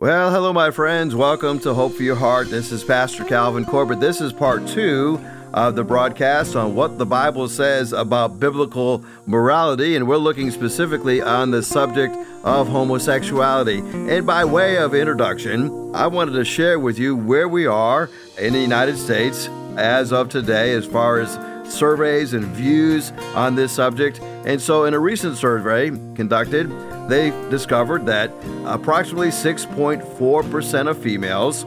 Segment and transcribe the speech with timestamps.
[0.00, 1.14] Well, hello, my friends.
[1.14, 2.48] Welcome to Hope for Your Heart.
[2.48, 4.00] This is Pastor Calvin Corbett.
[4.00, 9.96] This is part two of the broadcast on what the Bible says about biblical morality,
[9.96, 13.80] and we're looking specifically on the subject of homosexuality.
[14.10, 18.08] And by way of introduction, I wanted to share with you where we are
[18.38, 21.38] in the United States as of today as far as
[21.70, 24.18] surveys and views on this subject.
[24.46, 26.70] And so, in a recent survey conducted,
[27.10, 28.30] they discovered that
[28.64, 31.64] approximately 6.4% of females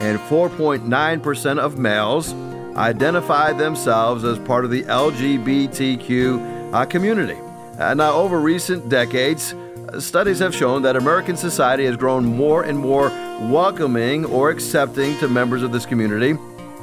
[0.00, 2.34] and 4.9% of males
[2.76, 7.38] identify themselves as part of the LGBTQ uh, community.
[7.78, 9.54] Uh, now, over recent decades,
[9.98, 13.08] studies have shown that American society has grown more and more
[13.50, 16.36] welcoming or accepting to members of this community.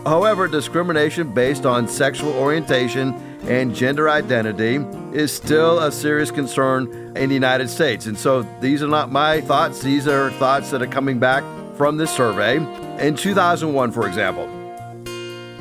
[0.05, 3.13] However, discrimination based on sexual orientation
[3.43, 4.75] and gender identity
[5.17, 8.05] is still a serious concern in the United States.
[8.05, 11.43] And so these are not my thoughts, these are thoughts that are coming back
[11.75, 12.57] from this survey.
[13.05, 14.47] In 2001, for example,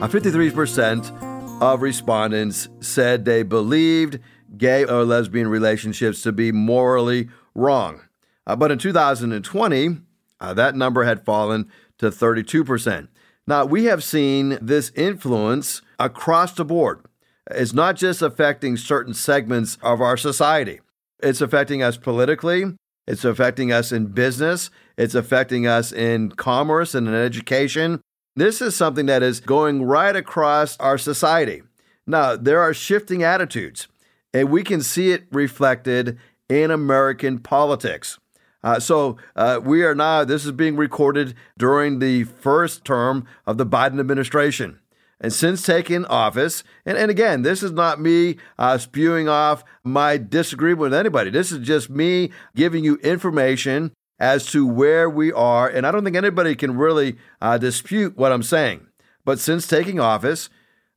[0.00, 4.18] 53% of respondents said they believed
[4.56, 8.00] gay or lesbian relationships to be morally wrong.
[8.46, 9.98] Uh, but in 2020,
[10.40, 13.08] uh, that number had fallen to 32%.
[13.46, 17.04] Now, we have seen this influence across the board.
[17.50, 20.80] It's not just affecting certain segments of our society,
[21.22, 22.64] it's affecting us politically,
[23.06, 28.00] it's affecting us in business, it's affecting us in commerce and in education.
[28.34, 31.62] This is something that is going right across our society.
[32.06, 33.88] Now, there are shifting attitudes,
[34.34, 38.18] and we can see it reflected in American politics.
[38.62, 43.58] Uh, so uh, we are now, this is being recorded during the first term of
[43.58, 44.80] the Biden administration.
[45.20, 50.18] And since taking office, and, and again, this is not me uh, spewing off my
[50.18, 51.30] disagreement with anybody.
[51.30, 55.68] This is just me giving you information as to where we are.
[55.68, 58.86] And I don't think anybody can really uh, dispute what I'm saying.
[59.24, 60.48] But since taking office,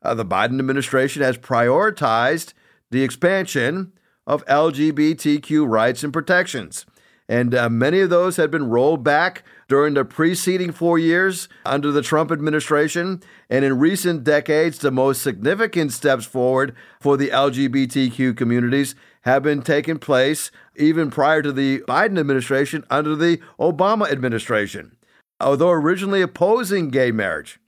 [0.01, 2.53] uh, the Biden administration has prioritized
[2.91, 3.93] the expansion
[4.27, 6.85] of LGBTQ rights and protections.
[7.27, 11.91] And uh, many of those had been rolled back during the preceding four years under
[11.91, 13.21] the Trump administration.
[13.49, 19.61] And in recent decades, the most significant steps forward for the LGBTQ communities have been
[19.61, 24.97] taking place even prior to the Biden administration under the Obama administration.
[25.39, 27.59] Although originally opposing gay marriage,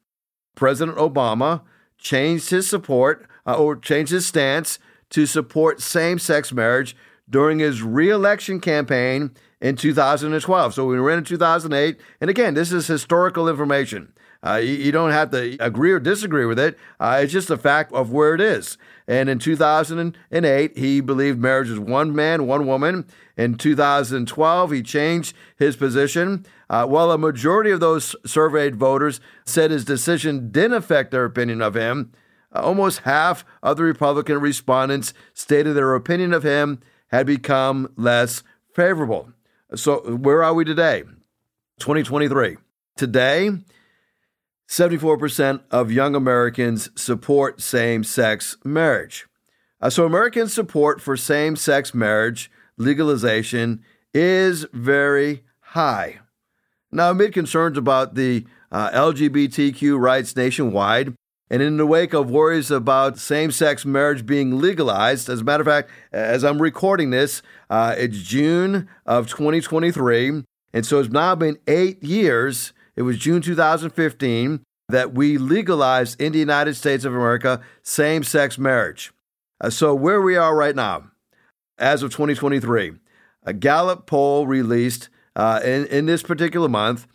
[0.55, 1.61] President Obama
[1.97, 4.79] changed his support uh, or changed his stance
[5.11, 6.95] to support same sex marriage
[7.29, 10.73] during his reelection campaign in 2012.
[10.73, 11.99] So we were in 2008.
[12.19, 14.11] And again, this is historical information.
[14.43, 16.77] Uh, you, you, don't have to agree or disagree with it.
[16.99, 18.75] Uh, it's just a fact of where it is.
[19.07, 23.05] And in 2008, he believed marriage was one man, one woman.
[23.37, 26.45] In 2012, he changed his position.
[26.71, 31.61] Uh, while a majority of those surveyed voters said his decision didn't affect their opinion
[31.61, 32.11] of him,
[32.55, 36.79] uh, almost half of the Republican respondents stated their opinion of him
[37.11, 38.41] had become less
[38.73, 39.29] favorable.
[39.73, 41.03] So, where are we today?
[41.79, 42.57] 2023.
[42.97, 43.51] Today,
[44.67, 49.27] 74% of young Americans support same sex marriage.
[49.79, 53.81] Uh, so, American support for same sex marriage legalization
[54.13, 56.19] is very high.
[56.91, 61.15] Now, amid concerns about the uh, LGBTQ rights nationwide,
[61.51, 65.59] and in the wake of worries about same sex marriage being legalized, as a matter
[65.59, 70.43] of fact, as I'm recording this, uh, it's June of 2023.
[70.73, 72.71] And so it's now been eight years.
[72.95, 78.57] It was June 2015 that we legalized in the United States of America same sex
[78.57, 79.11] marriage.
[79.59, 81.11] Uh, so, where we are right now,
[81.77, 82.93] as of 2023,
[83.43, 87.07] a Gallup poll released uh, in, in this particular month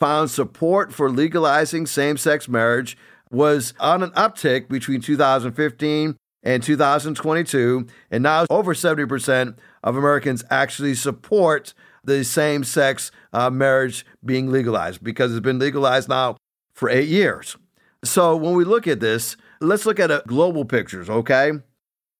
[0.00, 2.96] found support for legalizing same sex marriage
[3.34, 10.94] was on an uptick between 2015 and 2022, and now over 70% of Americans actually
[10.94, 11.74] support
[12.04, 16.36] the same sex uh, marriage being legalized because it's been legalized now
[16.74, 17.56] for eight years.
[18.04, 21.52] So when we look at this, let's look at a global pictures, okay?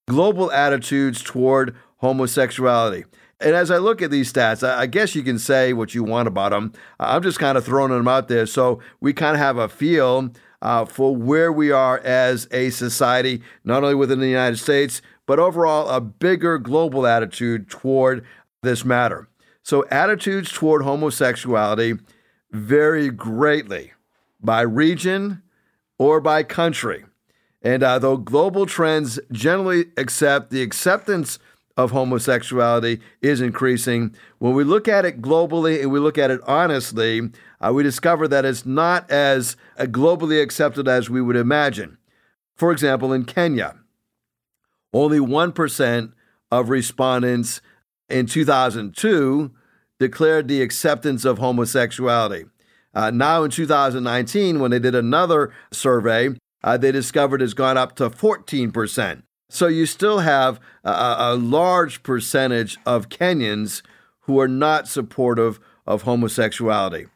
[0.09, 3.05] Global attitudes toward homosexuality.
[3.41, 6.29] And as I look at these stats, I guess you can say what you want
[6.29, 6.73] about them.
[6.99, 10.31] I'm just kind of throwing them out there so we kind of have a feel
[10.65, 15.39] uh, for where we are as a society, not only within the United States, but
[15.39, 18.25] overall a bigger global attitude toward
[18.63, 19.29] this matter.
[19.63, 21.99] So, attitudes toward homosexuality
[22.51, 23.93] vary greatly
[24.41, 25.43] by region
[25.99, 27.05] or by country.
[27.63, 31.39] And uh, though global trends generally accept the acceptance
[31.77, 34.15] of homosexuality is increasing.
[34.39, 37.31] When we look at it globally and we look at it honestly,
[37.61, 41.99] uh, we discover that it's not as uh, globally accepted as we would imagine.
[42.57, 43.77] For example, in Kenya,
[44.93, 46.13] only 1%
[46.53, 47.61] of respondents
[48.09, 49.51] in 2002
[49.99, 52.45] declared the acceptance of homosexuality.
[52.95, 56.31] Uh, now, in 2019, when they did another survey,
[56.63, 59.23] uh, they discovered it's gone up to 14%.
[59.55, 63.83] So you still have a, a large percentage of Kenyans
[64.23, 67.07] who are not supportive of homosexuality.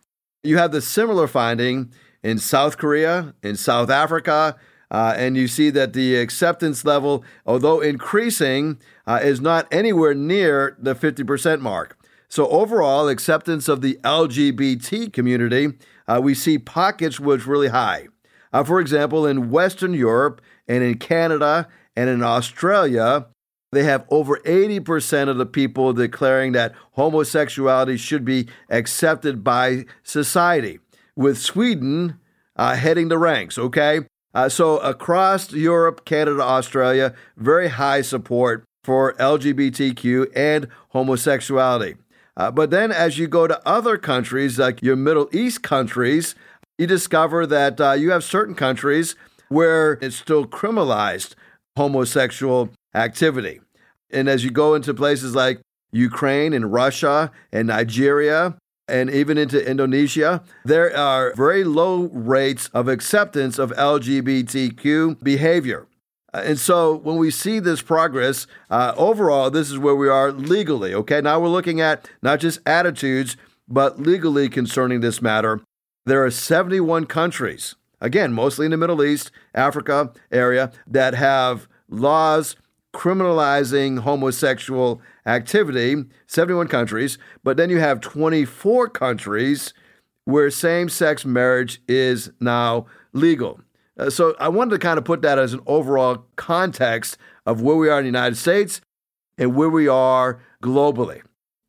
[0.44, 1.92] You have the similar finding
[2.22, 4.54] in South Korea, in South Africa,
[4.88, 10.76] uh, and you see that the acceptance level, although increasing, uh, is not anywhere near
[10.78, 11.98] the 50% mark.
[12.28, 15.72] So, overall, acceptance of the LGBT community,
[16.06, 18.06] uh, we see pockets was really high.
[18.52, 21.66] Uh, for example, in Western Europe and in Canada
[21.98, 23.26] and in Australia,
[23.72, 30.78] they have over 80% of the people declaring that homosexuality should be accepted by society,
[31.16, 32.20] with Sweden
[32.54, 34.02] uh, heading the ranks, okay?
[34.32, 41.96] Uh, so across Europe, Canada, Australia, very high support for LGBTQ and homosexuality.
[42.36, 46.36] Uh, but then as you go to other countries, like your Middle East countries,
[46.78, 49.16] you discover that uh, you have certain countries
[49.48, 51.34] where it's still criminalized
[51.78, 53.60] homosexual activity.
[54.10, 55.60] And as you go into places like
[55.92, 58.56] Ukraine and Russia and Nigeria,
[58.88, 65.86] and even into Indonesia, there are very low rates of acceptance of LGBTQ behavior.
[66.34, 70.32] Uh, and so when we see this progress, uh, overall, this is where we are
[70.32, 70.92] legally.
[70.94, 73.36] Okay, now we're looking at not just attitudes,
[73.68, 75.60] but legally concerning this matter.
[76.06, 82.56] There are 71 countries, again, mostly in the Middle East, Africa area, that have laws
[82.94, 89.74] criminalizing homosexual activity, 71 countries, but then you have 24 countries
[90.24, 93.60] where same sex marriage is now legal.
[93.98, 97.76] Uh, so I wanted to kind of put that as an overall context of where
[97.76, 98.80] we are in the United States
[99.36, 101.22] and where we are globally.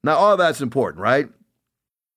[0.03, 1.29] Now, all that's important, right?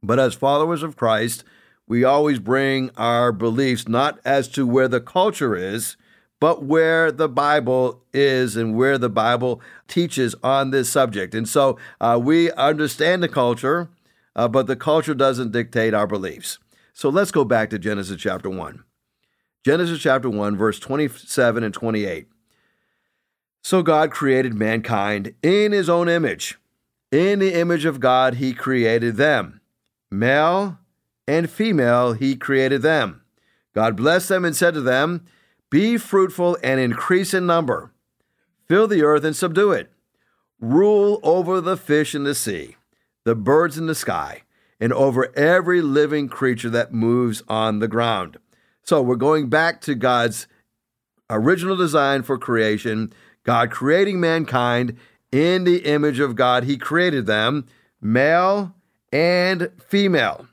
[0.03, 1.45] But as followers of Christ,
[1.93, 5.99] we always bring our beliefs not as to where the culture is,
[6.41, 11.35] but where the Bible is and where the Bible teaches on this subject.
[11.35, 13.91] And so uh, we understand the culture,
[14.35, 16.59] uh, but the culture doesn't dictate our beliefs.
[16.95, 18.83] So let's go back to Genesis chapter 1.
[19.63, 22.27] Genesis chapter 1, verse 27 and 28.
[23.63, 26.59] So God created mankind in his own image.
[27.11, 29.61] In the image of God, he created them.
[30.11, 30.79] Male
[31.27, 33.23] and female, he created them.
[33.75, 35.25] God blessed them and said to them,
[35.71, 37.93] be fruitful and increase in number.
[38.69, 39.91] Fill the earth and subdue it.
[40.61, 42.77] Rule over the fish in the sea,
[43.25, 44.43] the birds in the sky,
[44.79, 48.37] and over every living creature that moves on the ground.
[48.83, 50.47] So we're going back to God's
[51.31, 53.13] original design for creation,
[53.45, 54.99] God creating mankind
[55.31, 56.65] in the image of God.
[56.65, 57.67] He created them,
[58.01, 58.75] male
[59.11, 60.47] and female.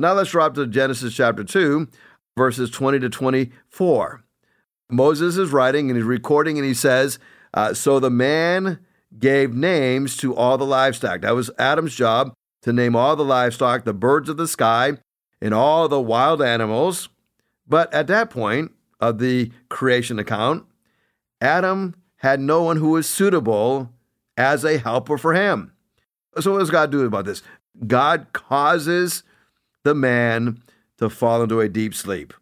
[0.00, 1.88] Now let's drop to Genesis chapter 2,
[2.36, 4.22] verses 20 to 24.
[4.90, 7.18] Moses is writing and he's recording, and he says,
[7.52, 8.78] uh, So the man
[9.18, 11.22] gave names to all the livestock.
[11.22, 14.98] That was Adam's job to name all the livestock, the birds of the sky,
[15.42, 17.08] and all the wild animals.
[17.66, 18.70] But at that point
[19.00, 20.64] of the creation account,
[21.40, 23.90] Adam had no one who was suitable
[24.36, 25.72] as a helper for him.
[26.38, 27.42] So, what does God do about this?
[27.84, 29.24] God causes
[29.88, 30.62] the man
[30.98, 32.34] to fall into a deep sleep.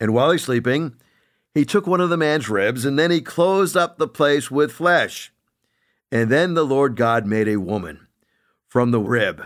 [0.00, 0.96] And while he's sleeping,
[1.54, 4.72] he took one of the man's ribs, and then he closed up the place with
[4.72, 5.32] flesh.
[6.10, 8.06] And then the Lord God made a woman
[8.66, 9.44] from the rib.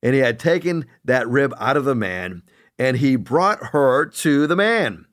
[0.00, 2.42] And he had taken that rib out of the man,
[2.78, 5.06] and he brought her to the man.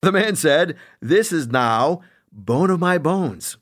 [0.00, 2.00] The man said, This is now
[2.32, 3.58] bone of my bones,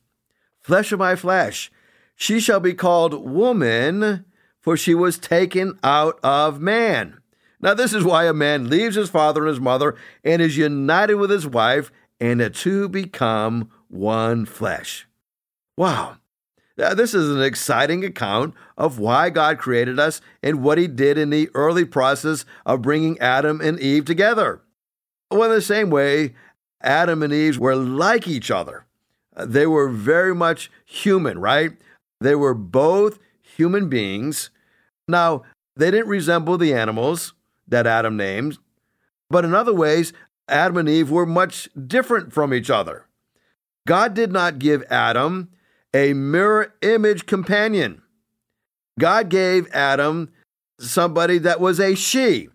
[0.61, 1.73] flesh of my flesh.
[2.15, 4.25] She shall be called woman,
[4.61, 7.21] for she was taken out of man.
[7.61, 11.15] Now, this is why a man leaves his father and his mother and is united
[11.15, 15.07] with his wife, and the two become one flesh.
[15.77, 16.19] Wow.
[16.77, 21.31] This is an exciting account of why God created us and what He did in
[21.31, 24.61] the early process of bringing Adam and Eve together.
[25.29, 26.37] Well, in the same way,
[26.81, 28.87] Adam and Eve were like each other.
[29.37, 31.73] They were very much human, right?
[32.21, 33.19] They were both
[33.59, 34.51] human beings.
[35.09, 35.43] Now,
[35.77, 37.35] they didn't resemble the animals
[37.67, 38.57] that Adam named,
[39.29, 40.13] but in other ways,
[40.49, 43.05] Adam and Eve were much different from each other.
[43.87, 45.51] God did not give Adam
[45.93, 48.03] a mirror image companion.
[48.99, 50.31] God gave Adam
[50.79, 52.49] somebody that was a she.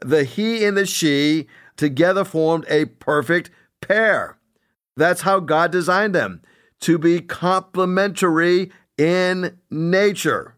[0.00, 4.38] The he and the she together formed a perfect pair.
[4.96, 6.42] That's how God designed them
[6.80, 8.70] to be complementary
[9.02, 10.54] in nature.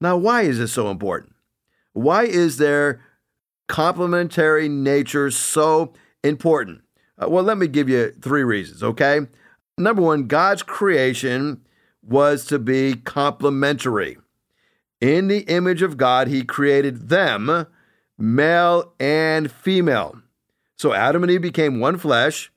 [0.00, 1.34] Now, why is this so important?
[1.94, 3.02] Why is their
[3.66, 5.92] complementary nature so
[6.22, 6.82] important?
[7.20, 9.22] Uh, well, let me give you three reasons, okay?
[9.76, 11.60] Number one, God's creation
[12.02, 14.16] was to be complementary.
[15.00, 17.66] In the image of God, He created them,
[18.16, 20.22] male and female.
[20.76, 22.52] So Adam and Eve became one flesh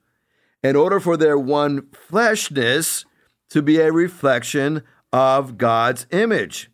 [0.62, 3.06] in order for their one fleshness
[3.50, 6.70] to be a reflection of God's image.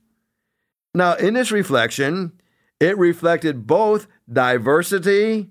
[0.94, 2.34] Now, in this reflection,
[2.80, 5.50] it reflected both diversity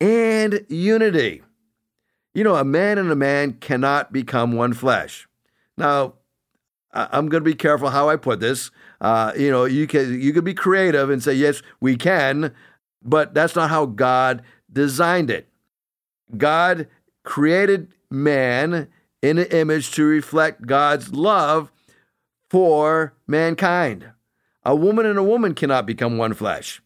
[0.00, 1.42] and unity.
[2.34, 5.28] You know, a man and a man cannot become one flesh.
[5.76, 6.14] Now,
[6.92, 8.70] I'm going to be careful how I put this.
[9.00, 12.54] Uh, you know, you can you can be creative and say yes, we can,
[13.02, 15.48] but that's not how God designed it.
[16.36, 16.88] God
[17.22, 18.88] created man
[19.22, 21.70] in an image to reflect God's love
[22.50, 24.10] for mankind.
[24.64, 26.82] A woman and a woman cannot become one flesh.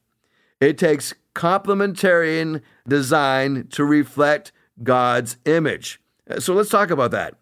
[0.60, 4.52] It takes complementarian design to reflect
[4.82, 6.00] God's image.
[6.30, 7.34] Uh, so let's talk about that.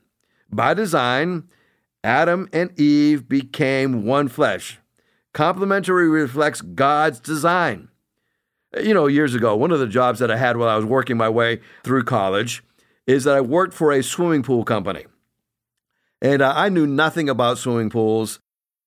[0.51, 1.45] By design,
[2.03, 4.79] Adam and Eve became one flesh.
[5.35, 7.89] Complementary reflects God's design.
[8.77, 10.85] Uh, you know, years ago, one of the jobs that I had while I was
[10.85, 12.63] working my way through college
[13.07, 15.07] is that I worked for a swimming pool company.
[16.23, 18.39] And uh, I knew nothing about swimming pools.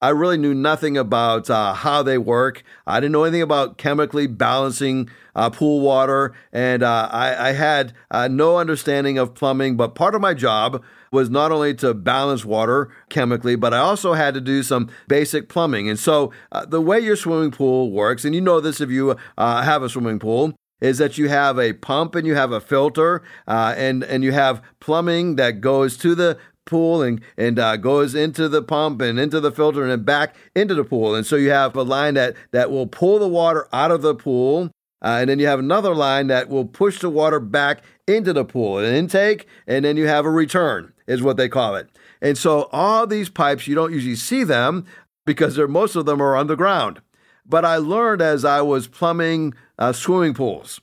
[0.02, 2.64] I really knew nothing about uh, how they work.
[2.88, 7.94] I didn't know anything about chemically balancing uh, pool water, and uh, I, I, had
[8.12, 9.76] uh, no understanding of plumbing.
[9.76, 14.14] But part of my job was not only to balance water chemically, but I also
[14.14, 15.90] had to do some basic plumbing.
[15.90, 19.18] And so, uh, the way your swimming pool works, and you know this if you
[19.38, 22.62] uh, have a swimming pool, is that you have a pump and you have a
[22.62, 27.78] filter uh, and and you have plumbing that goes to the pool and and uh,
[27.78, 31.16] goes into the pump and into the filter and then back into the pool.
[31.16, 34.16] And so you have a line that that will pull the water out of the
[34.16, 34.72] pool.
[35.02, 38.46] Uh, and then you have another line that will push the water back into the
[38.46, 41.88] pool, an intake, and then you have a return, is what they call it.
[42.22, 44.86] And so all these pipes, you don't usually see them
[45.26, 47.02] because most of them are underground.
[47.46, 50.82] But I learned as I was plumbing uh, swimming pools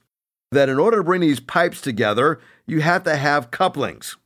[0.52, 4.16] that in order to bring these pipes together, you have to have couplings.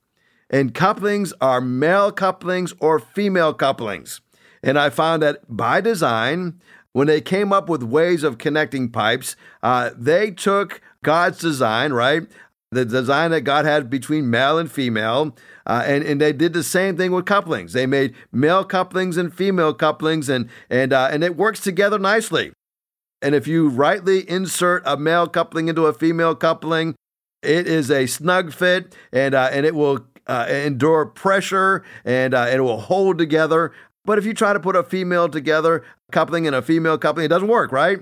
[0.50, 4.20] And couplings are male couplings or female couplings.
[4.62, 6.60] And I found that by design,
[6.92, 12.22] when they came up with ways of connecting pipes, uh, they took God's design, right?
[12.70, 15.36] The design that God had between male and female,
[15.66, 17.72] uh, and, and they did the same thing with couplings.
[17.74, 22.52] They made male couplings and female couplings, and, and, uh, and it works together nicely.
[23.22, 26.94] And if you rightly insert a male coupling into a female coupling,
[27.42, 32.46] it is a snug fit, and uh, and it will uh, endure pressure and uh,
[32.50, 33.72] it will hold together.
[34.04, 37.28] But if you try to put a female together, coupling and a female coupling, it
[37.28, 38.00] doesn't work, right?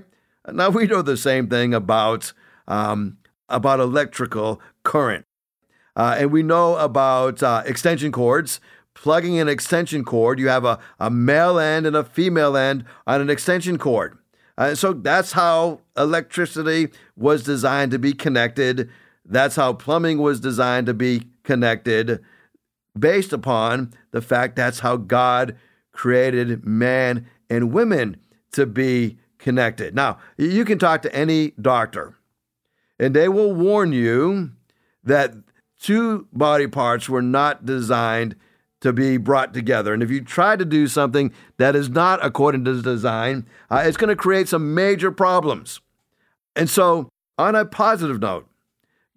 [0.51, 2.33] Now we know the same thing about
[2.67, 3.17] um,
[3.49, 5.25] about electrical current,
[5.95, 8.59] uh, and we know about uh, extension cords.
[8.93, 13.19] Plugging an extension cord, you have a, a male end and a female end on
[13.19, 14.17] an extension cord.
[14.57, 18.89] Uh, so that's how electricity was designed to be connected.
[19.25, 22.23] That's how plumbing was designed to be connected
[22.97, 25.57] based upon the fact that's how God
[25.91, 28.17] created man and women
[28.51, 29.95] to be connected.
[29.95, 32.17] Now, you can talk to any doctor,
[32.99, 34.51] and they will warn you
[35.03, 35.33] that
[35.79, 38.35] two body parts were not designed
[38.81, 39.93] to be brought together.
[39.93, 43.83] And if you try to do something that is not according to the design, uh,
[43.85, 45.81] it's going to create some major problems.
[46.55, 48.47] And so, on a positive note,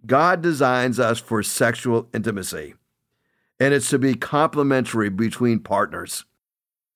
[0.07, 2.75] God designs us for sexual intimacy,
[3.59, 6.25] and it's to be complementary between partners.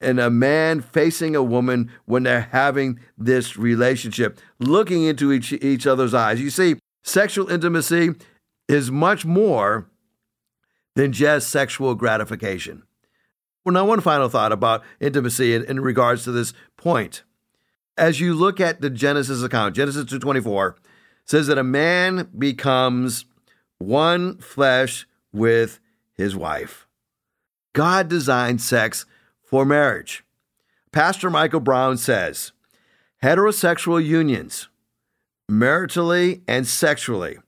[0.01, 5.87] And a man facing a woman when they're having this relationship, looking into each, each
[5.87, 6.41] other's eyes.
[6.41, 8.15] You see, sexual intimacy
[8.69, 9.89] is much more
[10.97, 12.83] than just sexual gratification.
[13.65, 17.23] Well, now, one final thought about intimacy in, in regards to this point.
[17.97, 20.77] As you look at the Genesis account, Genesis 224,
[21.25, 23.25] says that a man becomes
[23.79, 25.81] one flesh with
[26.15, 26.87] his wife.
[27.73, 29.07] God designed sex
[29.43, 30.25] for marriage.
[30.93, 32.53] Pastor Michael Brown says
[33.23, 34.69] heterosexual unions,
[35.51, 37.39] maritally and sexually,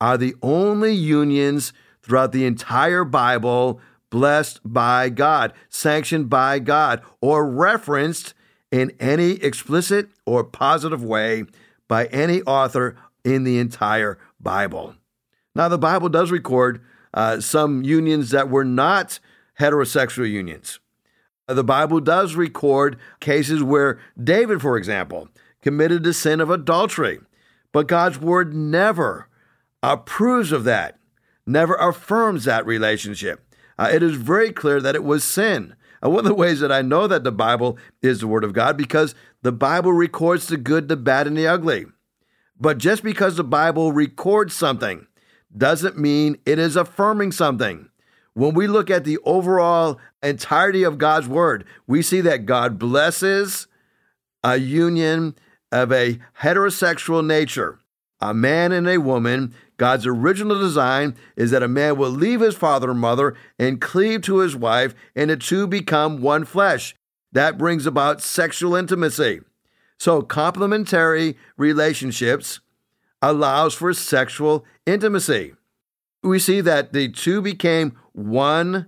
[0.00, 1.72] are the only unions
[2.02, 8.32] throughout the entire Bible blessed by God, sanctioned by God, or referenced
[8.70, 11.44] in any explicit or positive way
[11.88, 14.94] by any author in the entire Bible.
[15.54, 16.80] Now, the Bible does record
[17.14, 19.18] uh, some unions that were not
[19.58, 20.78] heterosexual unions.
[21.48, 25.28] Uh, the Bible does record cases where David, for example,
[25.62, 27.18] committed the sin of adultery,
[27.72, 29.28] but God's word never
[29.82, 30.98] approves of that,
[31.46, 33.44] never affirms that relationship.
[33.78, 35.74] Uh, it is very clear that it was sin.
[36.02, 38.52] And one of the ways that I know that the Bible is the Word of
[38.52, 41.86] God because the Bible records the good, the bad, and the ugly.
[42.60, 45.06] But just because the Bible records something
[45.56, 47.88] doesn't mean it is affirming something.
[48.34, 53.66] When we look at the overall entirety of God's Word, we see that God blesses
[54.44, 55.34] a union
[55.72, 57.80] of a heterosexual nature,
[58.20, 62.56] a man and a woman God's original design is that a man will leave his
[62.56, 66.96] father and mother and cleave to his wife, and the two become one flesh.
[67.32, 69.40] That brings about sexual intimacy.
[69.98, 72.60] So, complementary relationships
[73.20, 75.54] allows for sexual intimacy.
[76.22, 78.86] We see that the two became one.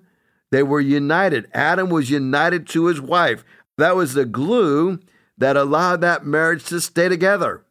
[0.50, 1.49] They were united.
[1.52, 3.45] Adam was united to his wife.
[3.79, 5.00] That was the glue
[5.38, 7.64] that allowed that marriage to stay together.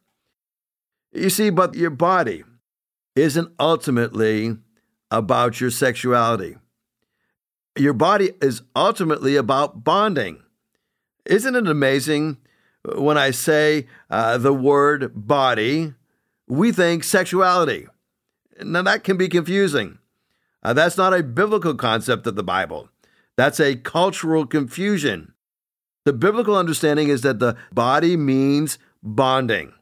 [1.12, 2.44] You see, but your body,
[3.16, 4.56] isn't ultimately
[5.10, 6.56] about your sexuality.
[7.76, 10.42] Your body is ultimately about bonding.
[11.26, 12.38] Isn't it amazing
[12.84, 15.94] when I say uh, the word body,
[16.48, 17.86] we think sexuality?
[18.62, 19.98] Now, that can be confusing.
[20.62, 22.88] Uh, that's not a biblical concept of the Bible,
[23.36, 25.34] that's a cultural confusion.
[26.06, 29.74] The biblical understanding is that the body means bonding.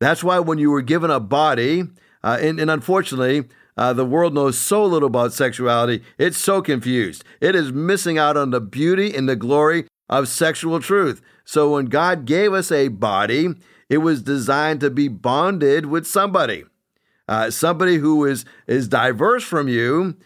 [0.00, 1.84] That's why when you were given a body,
[2.24, 7.24] uh, and, and, unfortunately, uh, the world knows so little about sexuality, it's so confused.
[7.40, 11.22] It is missing out on the beauty and the glory of sexual truth.
[11.44, 13.54] So when God gave us a body,
[13.88, 16.64] it was designed to be bonded with somebody.
[17.28, 20.16] Uh, somebody who is, is diverse from you,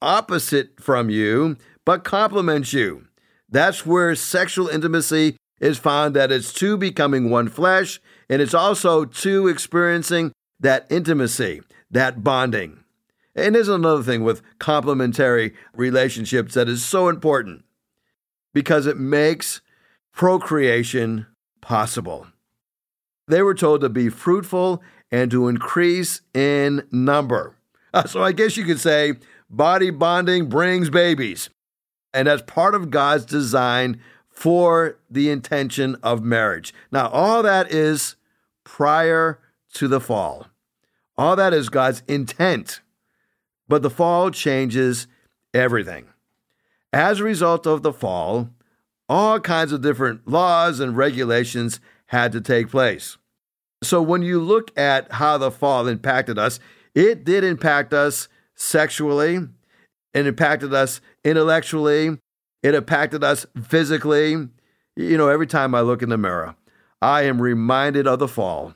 [0.00, 3.06] opposite from you, but complements you.
[3.48, 9.04] That's where sexual intimacy is found that it's two becoming one flesh, and it's also
[9.04, 12.82] two experiencing that intimacy, that bonding.
[13.34, 17.64] And there's another thing with complementary relationships that is so important
[18.52, 19.60] because it makes
[20.12, 21.26] procreation
[21.60, 22.26] possible.
[23.28, 27.56] They were told to be fruitful and to increase in number.
[27.94, 29.14] Uh, so I guess you could say
[29.48, 31.50] body bonding brings babies.
[32.14, 36.74] And that's part of God's design for the intention of marriage.
[36.90, 38.16] Now, all that is
[38.64, 39.38] prior
[39.74, 40.48] to the fall.
[41.16, 42.80] All that is God's intent.
[43.68, 45.06] But the fall changes
[45.54, 46.06] everything.
[46.92, 48.50] As a result of the fall,
[49.12, 53.18] all kinds of different laws and regulations had to take place.
[53.82, 56.58] So when you look at how the fall impacted us,
[56.94, 59.40] it did impact us sexually,
[60.14, 62.16] it impacted us intellectually,
[62.62, 64.48] it impacted us physically.
[64.96, 66.56] You know, every time I look in the mirror,
[67.02, 68.74] I am reminded of the fall.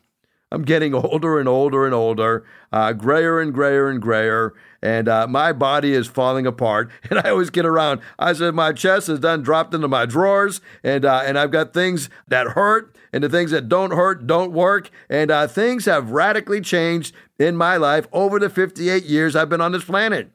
[0.53, 5.27] I'm getting older and older and older, uh, grayer and grayer and grayer, and uh,
[5.27, 6.91] my body is falling apart.
[7.11, 8.01] And I always get around.
[8.19, 11.75] I said my chest is done dropped into my drawers, and uh, and I've got
[11.75, 16.11] things that hurt, and the things that don't hurt don't work, and uh, things have
[16.11, 20.31] radically changed in my life over the 58 years I've been on this planet.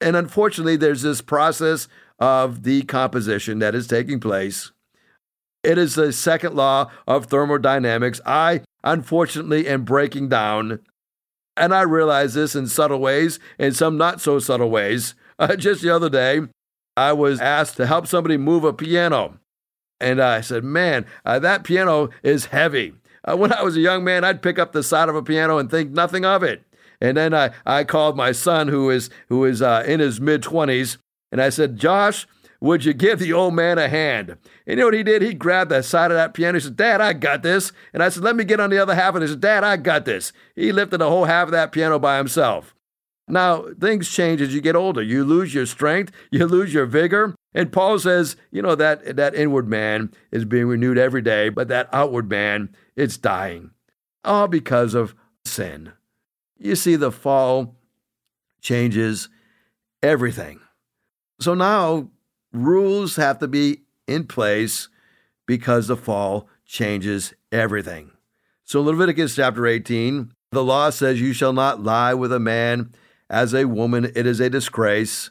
[0.00, 4.72] And unfortunately, there's this process of decomposition that is taking place.
[5.62, 8.20] It is the second law of thermodynamics.
[8.24, 10.80] I unfortunately am breaking down.
[11.56, 15.14] And I realize this in subtle ways and some not so subtle ways.
[15.40, 16.42] Uh, just the other day,
[16.98, 19.40] I was asked to help somebody move a piano.
[19.98, 22.92] And I said, Man, uh, that piano is heavy.
[23.24, 25.56] Uh, when I was a young man, I'd pick up the side of a piano
[25.56, 26.62] and think nothing of it.
[27.00, 30.42] And then I, I called my son, who is, who is uh, in his mid
[30.42, 30.98] 20s,
[31.32, 32.26] and I said, Josh,
[32.60, 34.30] would you give the old man a hand?
[34.30, 35.22] And you know what he did?
[35.22, 36.58] He grabbed the side of that piano.
[36.58, 37.72] He said, Dad, I got this.
[37.94, 39.14] And I said, Let me get on the other half.
[39.14, 40.32] And he said, Dad, I got this.
[40.54, 42.74] He lifted the whole half of that piano by himself.
[43.28, 45.02] Now, things change as you get older.
[45.02, 47.34] You lose your strength, you lose your vigor.
[47.54, 51.68] And Paul says, you know, that, that inward man is being renewed every day, but
[51.68, 53.70] that outward man, it's dying.
[54.24, 55.92] All because of sin.
[56.58, 57.76] You see, the fall
[58.60, 59.28] changes
[60.02, 60.60] everything.
[61.40, 62.10] So now
[62.52, 64.88] rules have to be in place
[65.46, 68.12] because the fall changes everything.
[68.64, 72.94] So, Leviticus chapter 18, the law says, You shall not lie with a man
[73.28, 75.30] as a woman, it is a disgrace.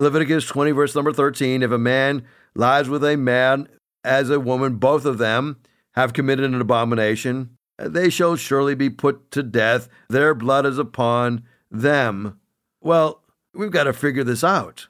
[0.00, 3.68] Leviticus 20, verse number 13 if a man lies with a man
[4.04, 5.58] as a woman, both of them
[5.94, 7.56] have committed an abomination.
[7.78, 9.88] They shall surely be put to death.
[10.08, 12.40] Their blood is upon them.
[12.80, 13.22] Well,
[13.54, 14.88] we've got to figure this out.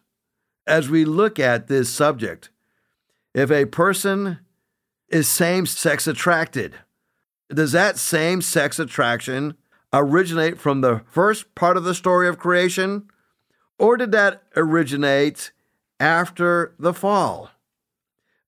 [0.69, 2.51] As we look at this subject,
[3.33, 4.41] if a person
[5.09, 6.75] is same sex attracted,
[7.49, 9.57] does that same sex attraction
[9.95, 13.09] originate from the first part of the story of creation?
[13.79, 15.53] Or did that originate
[15.99, 17.51] after the fall?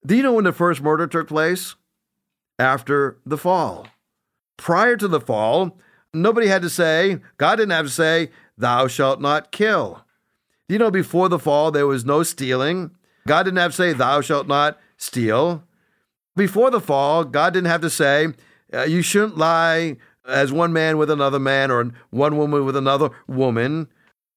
[0.05, 1.75] Do you know when the first murder took place?
[2.59, 3.87] After the fall.
[4.59, 5.79] Prior to the fall,
[6.13, 10.05] nobody had to say, God didn't have to say, Thou shalt not kill.
[10.71, 12.93] You know before the fall, there was no stealing?
[13.27, 15.65] God didn't have to say, Thou shalt not steal.
[16.37, 18.29] Before the fall, God didn't have to say,
[18.73, 23.11] uh, You shouldn't lie as one man with another man or one woman with another
[23.27, 23.89] woman.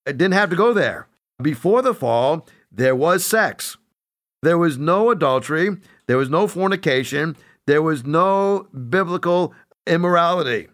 [0.08, 1.08] It didn't have to go there.
[1.40, 3.78] Before the fall, there was sex.
[4.42, 5.78] There was no adultery.
[6.08, 7.38] There was no fornication.
[7.68, 9.54] There was no biblical
[9.86, 10.70] immorality.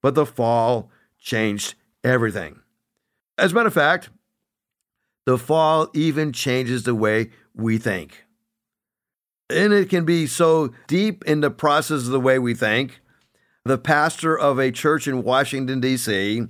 [0.00, 2.60] But the fall changed everything.
[3.36, 4.08] As a matter of fact,
[5.26, 8.24] the fall even changes the way we think.
[9.50, 13.00] And it can be so deep in the process of the way we think.
[13.64, 16.46] The pastor of a church in Washington, D.C.,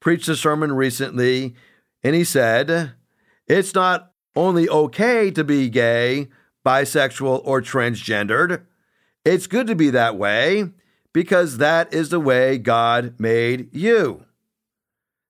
[0.00, 1.54] preached a sermon recently,
[2.02, 2.92] and he said,
[3.46, 6.28] It's not only okay to be gay,
[6.64, 8.64] bisexual, or transgendered,
[9.24, 10.70] it's good to be that way
[11.12, 14.24] because that is the way God made you.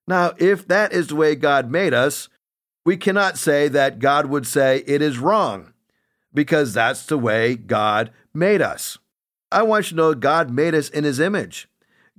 [0.07, 2.29] Now, if that is the way God made us,
[2.87, 5.72] we cannot say that God would say it is wrong
[6.33, 8.96] because that's the way God made us.
[9.51, 11.68] I want you to know God made us in his image.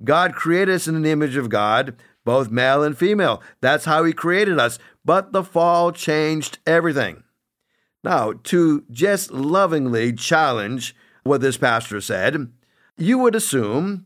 [0.03, 3.41] God created us in the image of God, both male and female.
[3.62, 4.77] That's how he created us.
[5.06, 7.23] But the fall changed everything.
[8.03, 12.51] Now, to just lovingly challenge what this pastor said,
[12.97, 14.06] you would assume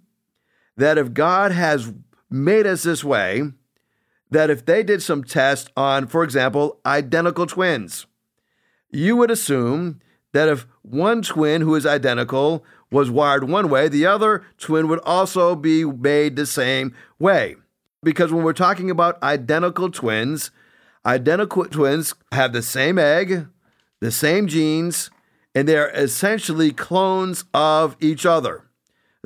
[0.78, 1.92] that if God has
[2.30, 3.52] made us this way,
[4.32, 8.08] that if they did some tests on, for example, identical twins,
[8.90, 10.00] you would assume
[10.34, 15.00] that if one twin who is identical was wired one way, the other twin would
[15.00, 17.56] also be made the same way.
[18.04, 20.52] Because when we're talking about identical twins,
[21.06, 23.48] identical twins have the same egg,
[24.00, 25.12] the same genes,
[25.54, 28.66] and they're essentially clones of each other.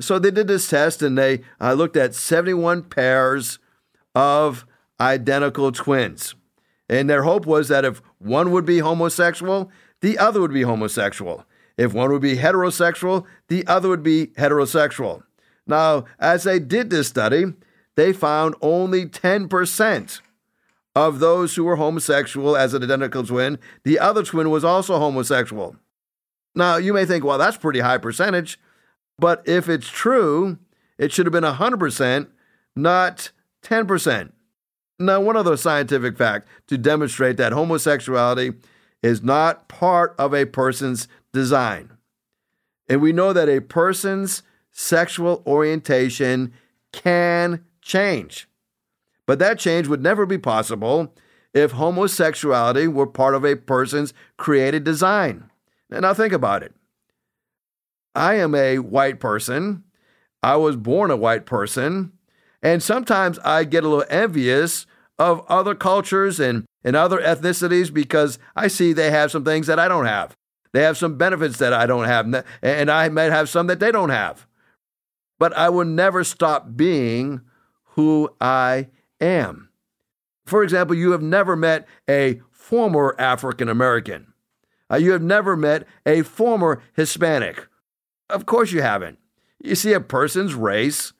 [0.00, 3.58] So they did this test and they uh, looked at 71 pairs
[4.14, 4.66] of
[5.00, 6.34] identical twins.
[6.88, 11.44] And their hope was that if one would be homosexual, the other would be homosexual.
[11.76, 15.22] If one would be heterosexual, the other would be heterosexual.
[15.66, 17.46] Now, as they did this study,
[17.96, 20.20] they found only 10%
[20.94, 23.58] of those who were homosexual as an identical twin.
[23.84, 25.76] The other twin was also homosexual.
[26.54, 28.58] Now, you may think, well, that's pretty high percentage,
[29.18, 30.58] but if it's true,
[30.96, 32.28] it should have been 100%,
[32.74, 33.30] not
[33.62, 34.32] 10%.
[34.98, 38.54] Now, one other scientific fact to demonstrate that homosexuality
[39.02, 41.92] is not part of a person's design.
[42.88, 46.52] And we know that a person's sexual orientation
[46.92, 48.48] can change.
[49.26, 51.14] But that change would never be possible
[51.52, 55.50] if homosexuality were part of a person's created design.
[55.90, 56.74] Now, think about it.
[58.14, 59.84] I am a white person.
[60.42, 62.12] I was born a white person.
[62.66, 64.86] And sometimes I get a little envious
[65.20, 69.78] of other cultures and, and other ethnicities because I see they have some things that
[69.78, 70.34] I don't have.
[70.72, 73.92] They have some benefits that I don't have, and I might have some that they
[73.92, 74.48] don't have.
[75.38, 77.40] But I will never stop being
[77.90, 78.88] who I
[79.20, 79.68] am.
[80.44, 84.32] For example, you have never met a former African American.
[84.90, 87.68] Uh, you have never met a former Hispanic.
[88.28, 89.20] Of course, you haven't.
[89.62, 91.12] You see, a person's race,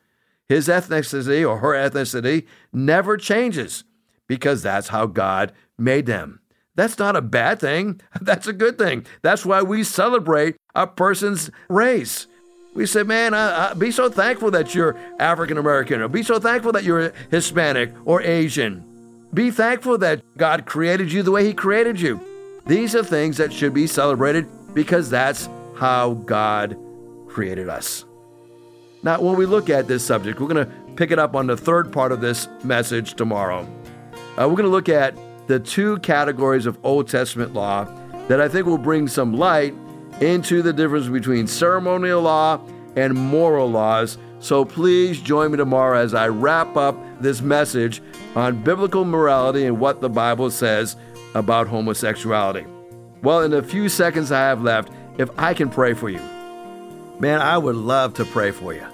[0.49, 3.85] his ethnicity or her ethnicity never changes
[4.27, 6.41] because that's how God made them.
[6.75, 8.01] That's not a bad thing.
[8.21, 9.07] That's a good thing.
[9.23, 12.27] That's why we celebrate a person's race.
[12.75, 13.33] We say, man,
[13.79, 18.21] be so thankful that you're African American, or be so thankful that you're Hispanic or
[18.21, 18.85] Asian.
[19.33, 22.21] Be thankful that God created you the way He created you.
[22.67, 26.77] These are things that should be celebrated because that's how God
[27.29, 28.05] created us.
[29.07, 31.57] Now, when we look at this subject, we're going to pick it up on the
[31.57, 33.63] third part of this message tomorrow.
[34.37, 35.17] Uh, we're going to look at
[35.47, 37.85] the two categories of Old Testament law
[38.27, 39.75] that I think will bring some light
[40.21, 42.61] into the difference between ceremonial law
[42.97, 44.19] and moral laws.
[44.41, 48.03] So please join me tomorrow as I wrap up this message
[48.35, 50.97] on biblical morality and what the Bible says
[51.37, 52.67] about homosexuality.
[53.23, 56.19] Well, in the few seconds I have left, if I can pray for you,
[57.21, 58.85] man, I would love to pray for you.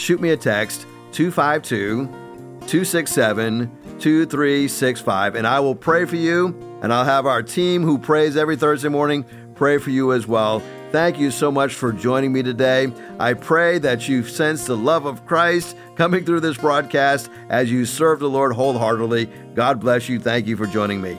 [0.00, 6.58] Shoot me a text 252 267 2365, and I will pray for you.
[6.80, 10.62] And I'll have our team who prays every Thursday morning pray for you as well.
[10.90, 12.90] Thank you so much for joining me today.
[13.18, 17.84] I pray that you sense the love of Christ coming through this broadcast as you
[17.84, 19.26] serve the Lord wholeheartedly.
[19.54, 20.18] God bless you.
[20.18, 21.18] Thank you for joining me.